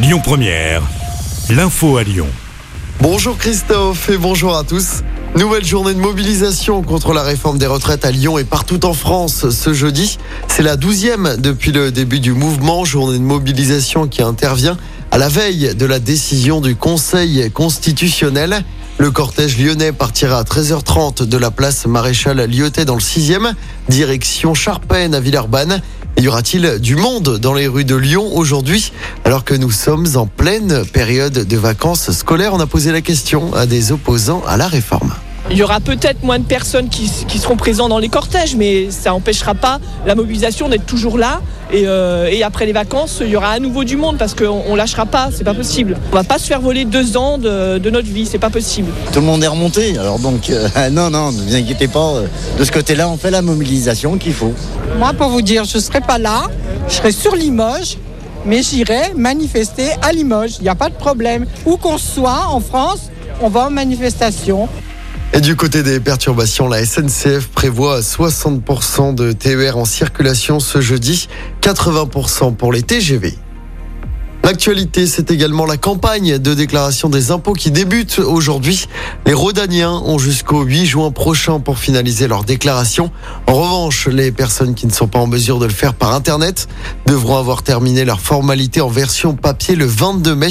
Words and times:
Lyon 0.00 0.20
Première, 0.22 0.82
l'info 1.50 1.96
à 1.96 2.04
Lyon. 2.04 2.28
Bonjour 3.00 3.36
Christophe 3.36 4.08
et 4.10 4.16
bonjour 4.16 4.56
à 4.56 4.62
tous. 4.62 5.02
Nouvelle 5.34 5.64
journée 5.64 5.92
de 5.92 5.98
mobilisation 5.98 6.82
contre 6.82 7.12
la 7.12 7.24
réforme 7.24 7.58
des 7.58 7.66
retraites 7.66 8.04
à 8.04 8.12
Lyon 8.12 8.38
et 8.38 8.44
partout 8.44 8.86
en 8.86 8.92
France 8.92 9.50
ce 9.50 9.72
jeudi. 9.72 10.16
C'est 10.46 10.62
la 10.62 10.76
douzième 10.76 11.34
depuis 11.38 11.72
le 11.72 11.90
début 11.90 12.20
du 12.20 12.32
mouvement, 12.32 12.84
journée 12.84 13.18
de 13.18 13.24
mobilisation 13.24 14.06
qui 14.06 14.22
intervient 14.22 14.76
à 15.10 15.18
la 15.18 15.28
veille 15.28 15.74
de 15.74 15.84
la 15.84 15.98
décision 15.98 16.60
du 16.60 16.76
Conseil 16.76 17.50
constitutionnel. 17.50 18.62
Le 18.98 19.10
cortège 19.10 19.58
lyonnais 19.58 19.90
partira 19.90 20.38
à 20.38 20.42
13h30 20.44 21.24
de 21.24 21.36
la 21.38 21.50
place 21.50 21.86
Maréchal 21.86 22.44
Lyotet 22.48 22.84
dans 22.84 22.94
le 22.94 23.00
6e, 23.00 23.52
direction 23.88 24.54
Charpennes 24.54 25.14
à 25.14 25.20
Villeurbanne. 25.20 25.82
Y 26.18 26.26
aura-t-il 26.26 26.80
du 26.80 26.96
monde 26.96 27.38
dans 27.38 27.54
les 27.54 27.68
rues 27.68 27.84
de 27.84 27.94
Lyon 27.94 28.28
aujourd'hui 28.34 28.92
alors 29.24 29.44
que 29.44 29.54
nous 29.54 29.70
sommes 29.70 30.08
en 30.16 30.26
pleine 30.26 30.84
période 30.84 31.32
de 31.32 31.56
vacances 31.56 32.10
scolaires? 32.10 32.52
On 32.54 32.58
a 32.58 32.66
posé 32.66 32.90
la 32.90 33.02
question 33.02 33.54
à 33.54 33.66
des 33.66 33.92
opposants 33.92 34.42
à 34.48 34.56
la 34.56 34.66
réforme. 34.66 35.14
Il 35.48 35.56
y 35.56 35.62
aura 35.62 35.78
peut-être 35.78 36.24
moins 36.24 36.40
de 36.40 36.44
personnes 36.44 36.88
qui, 36.88 37.08
seront 37.38 37.56
présentes 37.56 37.90
dans 37.90 38.00
les 38.00 38.08
cortèges, 38.08 38.56
mais 38.56 38.90
ça 38.90 39.10
n'empêchera 39.10 39.54
pas 39.54 39.78
la 40.06 40.16
mobilisation 40.16 40.68
d'être 40.68 40.86
toujours 40.86 41.18
là. 41.18 41.40
Et, 41.70 41.82
euh, 41.86 42.28
et, 42.30 42.42
après 42.42 42.64
les 42.64 42.72
vacances, 42.72 43.18
il 43.20 43.28
y 43.28 43.36
aura 43.36 43.50
à 43.50 43.58
nouveau 43.58 43.84
du 43.84 43.96
monde 43.98 44.16
parce 44.16 44.34
qu'on 44.34 44.72
ne 44.72 44.76
lâchera 44.76 45.04
pas, 45.04 45.28
c'est 45.30 45.44
pas 45.44 45.52
possible. 45.52 45.98
On 46.12 46.14
va 46.16 46.24
pas 46.24 46.38
se 46.38 46.46
faire 46.46 46.62
voler 46.62 46.86
deux 46.86 47.16
ans 47.18 47.36
de, 47.36 47.76
de 47.76 47.90
notre 47.90 48.08
vie, 48.08 48.24
c'est 48.24 48.38
pas 48.38 48.48
possible. 48.48 48.90
Tout 49.12 49.20
le 49.20 49.26
monde 49.26 49.44
est 49.44 49.48
remonté, 49.48 49.98
alors 49.98 50.18
donc 50.18 50.48
euh, 50.48 50.66
non, 50.90 51.10
non, 51.10 51.30
ne 51.30 51.42
vous 51.42 51.54
inquiétez 51.54 51.88
pas. 51.88 52.14
euh, 52.14 52.26
De 52.58 52.64
ce 52.64 52.72
côté-là, 52.72 53.08
on 53.08 53.18
fait 53.18 53.30
la 53.30 53.42
mobilisation 53.42 54.16
qu'il 54.16 54.32
faut. 54.32 54.54
Moi, 54.98 55.12
pour 55.12 55.28
vous 55.28 55.42
dire, 55.42 55.64
je 55.64 55.76
ne 55.76 55.82
serai 55.82 56.00
pas 56.00 56.16
là, 56.18 56.44
je 56.88 56.94
serai 56.94 57.12
sur 57.12 57.36
Limoges, 57.36 57.98
mais 58.46 58.62
j'irai 58.62 59.12
manifester 59.14 59.90
à 60.00 60.12
Limoges. 60.12 60.52
Il 60.60 60.62
n'y 60.62 60.68
a 60.70 60.74
pas 60.74 60.88
de 60.88 60.94
problème. 60.94 61.44
Où 61.66 61.76
qu'on 61.76 61.98
soit 61.98 62.46
en 62.48 62.60
France, 62.60 63.10
on 63.42 63.48
va 63.50 63.66
en 63.66 63.70
manifestation. 63.70 64.68
Et 65.34 65.40
du 65.40 65.56
côté 65.56 65.82
des 65.82 66.00
perturbations, 66.00 66.68
la 66.68 66.84
SNCF 66.84 67.48
prévoit 67.48 68.00
60% 68.00 69.14
de 69.14 69.32
TER 69.32 69.76
en 69.76 69.84
circulation 69.84 70.58
ce 70.58 70.80
jeudi, 70.80 71.28
80% 71.60 72.56
pour 72.56 72.72
les 72.72 72.82
TGV. 72.82 73.34
L'actualité, 74.48 75.06
c'est 75.06 75.30
également 75.30 75.66
la 75.66 75.76
campagne 75.76 76.38
de 76.38 76.54
déclaration 76.54 77.10
des 77.10 77.32
impôts 77.32 77.52
qui 77.52 77.70
débute 77.70 78.18
aujourd'hui. 78.18 78.86
Les 79.26 79.34
Rodaniens 79.34 80.00
ont 80.06 80.16
jusqu'au 80.16 80.62
8 80.62 80.86
juin 80.86 81.10
prochain 81.10 81.60
pour 81.60 81.78
finaliser 81.78 82.28
leur 82.28 82.44
déclaration. 82.44 83.10
En 83.46 83.52
revanche, 83.52 84.08
les 84.08 84.32
personnes 84.32 84.74
qui 84.74 84.86
ne 84.86 84.90
sont 84.90 85.06
pas 85.06 85.18
en 85.18 85.26
mesure 85.26 85.58
de 85.58 85.66
le 85.66 85.70
faire 85.70 85.92
par 85.92 86.14
Internet 86.14 86.66
devront 87.04 87.36
avoir 87.36 87.62
terminé 87.62 88.06
leur 88.06 88.20
formalité 88.20 88.80
en 88.80 88.88
version 88.88 89.34
papier 89.34 89.76
le 89.76 89.84
22 89.84 90.34
mai. 90.34 90.48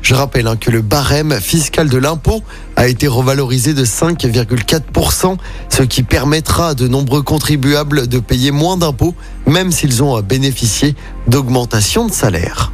Je 0.00 0.14
rappelle 0.14 0.46
hein, 0.46 0.54
que 0.54 0.70
le 0.70 0.80
barème 0.80 1.40
fiscal 1.40 1.88
de 1.88 1.98
l'impôt 1.98 2.44
a 2.76 2.86
été 2.86 3.08
revalorisé 3.08 3.74
de 3.74 3.84
5,4%, 3.84 5.38
ce 5.70 5.82
qui 5.82 6.04
permettra 6.04 6.68
à 6.68 6.74
de 6.74 6.86
nombreux 6.86 7.22
contribuables 7.22 8.06
de 8.06 8.20
payer 8.20 8.52
moins 8.52 8.76
d'impôts, 8.76 9.16
même 9.48 9.72
s'ils 9.72 10.04
ont 10.04 10.20
bénéficié 10.20 10.94
d'augmentation 11.26 12.06
de 12.06 12.12
salaire. 12.12 12.70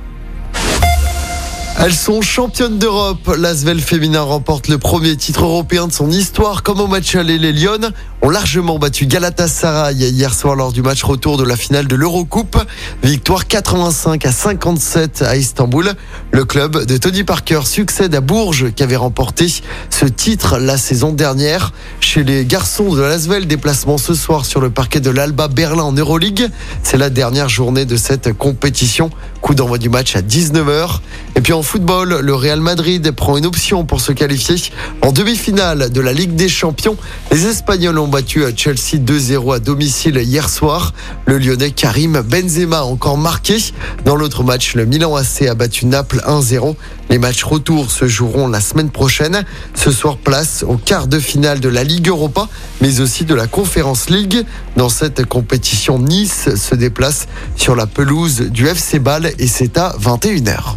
Elles 1.79 1.95
sont 1.95 2.23
championnes 2.23 2.79
d'Europe. 2.79 3.37
L'Asvel 3.37 3.81
féminin 3.81 4.23
remporte 4.23 4.69
le 4.69 4.79
premier 4.79 5.15
titre 5.15 5.45
européen 5.45 5.87
de 5.87 5.93
son 5.93 6.11
histoire. 6.11 6.63
Comme 6.63 6.81
au 6.81 6.87
match 6.87 7.15
aller, 7.15 7.37
les 7.37 7.53
Lyon 7.53 7.93
ont 8.23 8.31
largement 8.31 8.79
battu 8.79 9.07
Galatasaray 9.07 9.95
hier 9.95 10.33
soir 10.33 10.57
lors 10.57 10.73
du 10.73 10.81
match 10.81 11.05
retour 11.05 11.37
de 11.37 11.45
la 11.45 11.55
finale 11.55 11.87
de 11.87 11.95
l'Eurocoupe. 11.95 12.57
Victoire 13.03 13.47
85 13.47 14.25
à 14.25 14.33
57 14.33 15.23
à 15.23 15.37
Istanbul. 15.37 15.93
Le 16.31 16.45
club 16.47 16.87
de 16.87 16.97
Tony 16.97 17.25
Parker 17.25 17.61
succède 17.65 18.15
à 18.15 18.23
Bourges 18.23 18.73
qui 18.73 18.83
avait 18.83 18.97
remporté 18.97 19.47
ce 19.91 20.07
titre 20.07 20.59
la 20.59 20.79
saison 20.79 21.13
dernière. 21.13 21.73
Chez 22.01 22.25
les 22.25 22.47
garçons 22.47 22.95
de 22.95 23.03
l'Asvel, 23.03 23.47
déplacement 23.47 23.99
ce 23.99 24.15
soir 24.15 24.47
sur 24.47 24.61
le 24.62 24.71
parquet 24.71 25.00
de 25.00 25.11
l'Alba 25.11 25.49
Berlin 25.49 25.84
en 25.84 25.93
Euroleague. 25.93 26.49
C'est 26.83 26.99
la 26.99 27.11
dernière 27.11 27.50
journée 27.50 27.84
de 27.84 27.97
cette 27.97 28.33
compétition. 28.33 29.11
Coup 29.43 29.55
d'envoi 29.55 29.77
du 29.77 29.91
match 29.91 30.17
à 30.17 30.23
19h. 30.23 31.00
Et 31.37 31.43
puis 31.43 31.53
football, 31.66 32.21
le 32.21 32.34
Real 32.34 32.60
Madrid 32.60 33.10
prend 33.10 33.37
une 33.37 33.44
option 33.44 33.84
pour 33.84 34.00
se 34.00 34.12
qualifier 34.12 34.54
en 35.03 35.10
demi-finale 35.10 35.91
de 35.91 36.00
la 36.00 36.12
Ligue 36.12 36.37
des 36.37 36.49
Champions. 36.49 36.97
Les 37.32 37.47
Espagnols 37.47 37.99
ont 37.99 38.06
battu 38.06 38.44
Chelsea 38.56 38.99
2-0 38.99 39.56
à 39.56 39.59
domicile 39.59 40.16
hier 40.16 40.49
soir. 40.49 40.94
Le 41.26 41.38
Lyonnais 41.38 41.72
Karim 41.72 42.21
Benzema 42.21 42.78
a 42.78 42.82
encore 42.84 43.19
marqué. 43.19 43.56
Dans 44.05 44.15
l'autre 44.15 44.44
match, 44.44 44.76
le 44.76 44.84
Milan 44.84 45.16
AC 45.16 45.43
a 45.43 45.55
battu 45.55 45.87
Naples 45.87 46.22
1-0. 46.25 46.76
Les 47.10 47.19
matchs 47.19 47.43
retour 47.43 47.91
se 47.91 48.06
joueront 48.06 48.47
la 48.47 48.60
semaine 48.60 48.91
prochaine. 48.91 49.44
Ce 49.75 49.91
soir, 49.91 50.19
place 50.19 50.65
au 50.66 50.76
quart 50.76 51.09
de 51.09 51.19
finale 51.19 51.59
de 51.59 51.69
la 51.69 51.82
Ligue 51.82 52.09
Europa, 52.09 52.49
mais 52.81 53.00
aussi 53.00 53.25
de 53.25 53.34
la 53.34 53.49
Conference 53.49 54.09
League. 54.09 54.44
Dans 54.76 54.88
cette 54.88 55.26
compétition, 55.26 55.99
Nice 55.99 56.55
se 56.55 56.76
déplace 56.76 57.26
sur 57.56 57.75
la 57.75 57.87
pelouse 57.87 58.43
du 58.43 58.69
FC 58.69 59.00
Bâle 59.00 59.32
et 59.38 59.49
c'est 59.49 59.78
à 59.78 59.97
21h. 60.00 60.76